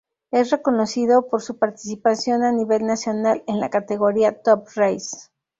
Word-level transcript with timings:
Es 0.31 0.49
reconocido 0.49 1.27
por 1.27 1.43
su 1.43 1.59
participación 1.59 2.41
a 2.41 2.51
nivel 2.51 2.87
nacional 2.87 3.43
en 3.45 3.59
la 3.59 3.69
categoría 3.69 4.41
Top 4.41 4.67
Race. 4.75 5.27